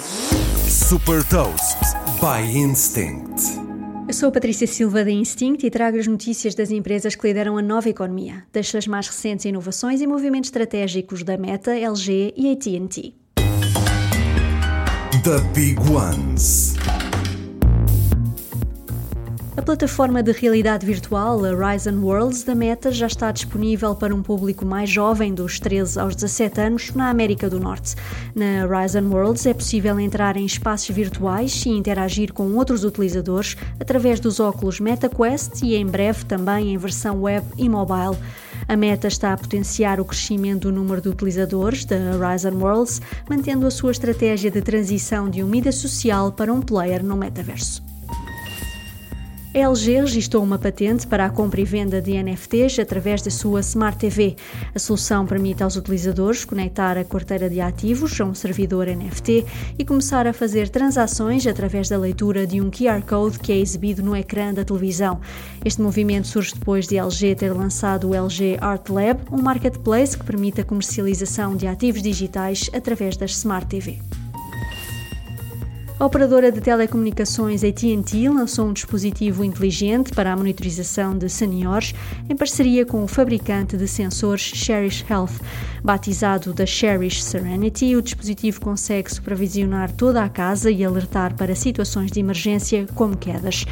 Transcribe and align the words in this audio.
Super 0.00 1.22
Toast 1.28 1.78
by 2.20 2.56
Instinct. 2.56 3.40
Eu 4.08 4.12
sou 4.12 4.28
a 4.28 4.32
Patrícia 4.32 4.66
Silva 4.66 5.04
da 5.04 5.10
Instinct 5.10 5.64
e 5.64 5.70
trago 5.70 5.98
as 5.98 6.06
notícias 6.06 6.54
das 6.54 6.70
empresas 6.72 7.14
que 7.14 7.26
lideram 7.26 7.56
a 7.56 7.62
nova 7.62 7.88
economia, 7.88 8.44
das 8.52 8.74
as 8.74 8.88
mais 8.88 9.06
recentes 9.06 9.44
inovações 9.44 10.00
e 10.00 10.06
movimentos 10.06 10.48
estratégicos 10.48 11.22
da 11.22 11.38
Meta, 11.38 11.72
LG 11.72 12.34
e 12.36 12.52
AT&T. 12.52 13.14
The 15.22 15.40
Big 15.54 15.78
Ones. 15.88 16.74
A 19.64 19.72
plataforma 19.74 20.22
de 20.22 20.30
realidade 20.30 20.84
virtual 20.84 21.40
Horizon 21.40 21.98
Worlds 22.02 22.44
da 22.44 22.54
Meta 22.54 22.92
já 22.92 23.06
está 23.06 23.32
disponível 23.32 23.94
para 23.94 24.14
um 24.14 24.22
público 24.22 24.66
mais 24.66 24.90
jovem, 24.90 25.32
dos 25.32 25.58
13 25.58 25.98
aos 25.98 26.14
17 26.14 26.60
anos, 26.60 26.92
na 26.92 27.08
América 27.08 27.48
do 27.48 27.58
Norte. 27.58 27.96
Na 28.34 28.66
Horizon 28.66 29.08
Worlds 29.08 29.46
é 29.46 29.54
possível 29.54 29.98
entrar 29.98 30.36
em 30.36 30.44
espaços 30.44 30.94
virtuais 30.94 31.64
e 31.64 31.70
interagir 31.70 32.34
com 32.34 32.52
outros 32.52 32.84
utilizadores 32.84 33.56
através 33.80 34.20
dos 34.20 34.38
óculos 34.38 34.80
MetaQuest 34.80 35.62
e 35.62 35.74
em 35.76 35.86
breve 35.86 36.26
também 36.26 36.74
em 36.74 36.76
versão 36.76 37.22
web 37.22 37.46
e 37.56 37.66
mobile. 37.66 38.18
A 38.68 38.76
Meta 38.76 39.08
está 39.08 39.32
a 39.32 39.36
potenciar 39.38 39.98
o 39.98 40.04
crescimento 40.04 40.68
do 40.68 40.72
número 40.72 41.00
de 41.00 41.08
utilizadores 41.08 41.86
da 41.86 41.96
Horizon 41.96 42.58
Worlds, 42.58 43.00
mantendo 43.30 43.66
a 43.66 43.70
sua 43.70 43.92
estratégia 43.92 44.50
de 44.50 44.60
transição 44.60 45.30
de 45.30 45.42
um 45.42 45.48
mídia 45.48 45.72
social 45.72 46.32
para 46.32 46.52
um 46.52 46.60
player 46.60 47.02
no 47.02 47.16
metaverso. 47.16 47.83
LG 49.54 50.00
registrou 50.00 50.42
uma 50.42 50.58
patente 50.58 51.06
para 51.06 51.26
a 51.26 51.30
compra 51.30 51.60
e 51.60 51.64
venda 51.64 52.02
de 52.02 52.20
NFTs 52.20 52.80
através 52.80 53.22
da 53.22 53.30
sua 53.30 53.60
Smart 53.60 53.96
TV. 53.96 54.34
A 54.74 54.80
solução 54.80 55.24
permite 55.24 55.62
aos 55.62 55.76
utilizadores 55.76 56.44
conectar 56.44 56.98
a 56.98 57.04
carteira 57.04 57.48
de 57.48 57.60
ativos 57.60 58.20
a 58.20 58.24
um 58.24 58.34
servidor 58.34 58.88
NFT 58.88 59.46
e 59.78 59.84
começar 59.84 60.26
a 60.26 60.32
fazer 60.32 60.68
transações 60.68 61.46
através 61.46 61.88
da 61.88 61.96
leitura 61.96 62.48
de 62.48 62.60
um 62.60 62.68
QR 62.68 63.00
Code 63.08 63.38
que 63.38 63.52
é 63.52 63.56
exibido 63.56 64.02
no 64.02 64.16
ecrã 64.16 64.52
da 64.52 64.64
televisão. 64.64 65.20
Este 65.64 65.80
movimento 65.80 66.26
surge 66.26 66.54
depois 66.54 66.88
de 66.88 66.96
LG 66.96 67.36
ter 67.36 67.52
lançado 67.52 68.08
o 68.08 68.14
LG 68.14 68.58
Art 68.60 68.88
Lab, 68.88 69.20
um 69.30 69.40
marketplace 69.40 70.18
que 70.18 70.24
permite 70.24 70.62
a 70.62 70.64
comercialização 70.64 71.54
de 71.54 71.68
ativos 71.68 72.02
digitais 72.02 72.68
através 72.72 73.16
das 73.16 73.30
Smart 73.30 73.68
TV. 73.68 74.00
A 75.96 76.04
operadora 76.06 76.50
de 76.50 76.60
telecomunicações 76.60 77.62
AT&T 77.62 78.28
lançou 78.28 78.66
um 78.66 78.72
dispositivo 78.72 79.44
inteligente 79.44 80.12
para 80.12 80.32
a 80.32 80.36
monitorização 80.36 81.16
de 81.16 81.28
seniores 81.28 81.94
em 82.28 82.34
parceria 82.34 82.84
com 82.84 83.04
o 83.04 83.06
fabricante 83.06 83.76
de 83.76 83.86
sensores 83.86 84.42
Cherish 84.42 85.04
Health. 85.08 85.40
Batizado 85.84 86.52
da 86.52 86.66
Cherish 86.66 87.22
Serenity, 87.22 87.94
o 87.94 88.02
dispositivo 88.02 88.60
consegue 88.60 89.14
supervisionar 89.14 89.92
toda 89.92 90.24
a 90.24 90.28
casa 90.28 90.68
e 90.68 90.84
alertar 90.84 91.36
para 91.36 91.54
situações 91.54 92.10
de 92.10 92.18
emergência 92.18 92.86
como 92.96 93.16
quedas. 93.16 93.64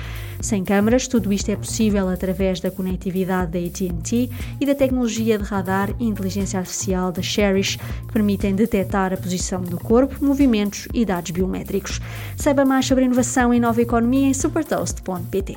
Sem 0.43 0.65
câmaras, 0.65 1.07
tudo 1.07 1.33
isto 1.33 1.51
é 1.51 1.57
possível 1.57 2.09
através 2.09 2.59
da 2.59 2.69
conectividade 2.69 3.53
da 3.53 3.59
AT&T 3.61 4.29
e 4.61 4.67
da 4.67 4.75
tecnologia 4.75 5.39
de 5.39 5.45
radar 5.45 5.95
e 6.01 6.05
inteligência 6.05 6.59
artificial 6.59 7.13
da 7.13 7.23
Cherish, 7.23 7.77
que 7.77 8.13
permitem 8.13 8.53
detectar 8.53 9.13
a 9.13 9.17
posição 9.17 9.63
do 9.63 9.79
corpo, 9.79 10.23
movimentos 10.23 10.89
e 10.93 11.07
dados 11.07 11.31
biométricos. 11.31 12.01
Saiba 12.37 12.65
mais 12.65 12.85
sobre 12.85 13.05
inovação 13.05 13.55
e 13.55 13.61
nova 13.61 13.81
economia 13.81 14.27
em 14.27 14.35
supertoast.pt. 14.35 15.57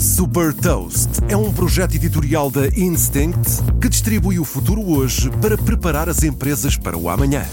Super 0.00 0.54
Toast 0.54 1.10
é 1.28 1.36
um 1.36 1.52
projeto 1.52 1.94
editorial 1.94 2.50
da 2.50 2.68
Instinct 2.68 3.62
que 3.80 3.88
distribui 3.90 4.38
o 4.38 4.44
futuro 4.44 4.82
hoje 4.82 5.30
para 5.42 5.58
preparar 5.58 6.08
as 6.08 6.22
empresas 6.22 6.76
para 6.76 6.96
o 6.96 7.10
amanhã. 7.10 7.44